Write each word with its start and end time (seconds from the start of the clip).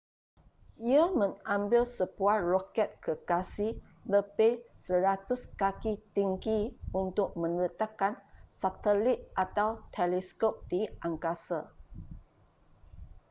ia 0.91 1.03
mengambil 1.21 1.83
sebuah 1.97 2.37
roket 2.51 2.89
gergasi 3.05 3.69
lebih 4.13 4.53
100 4.81 5.29
kaki 5.61 5.93
tinggi 6.17 6.61
untuk 7.03 7.29
meletakkan 7.41 8.13
satelit 8.59 9.19
atau 9.43 9.69
teleskop 9.95 10.53
di 10.71 10.81
angkasa 11.07 11.59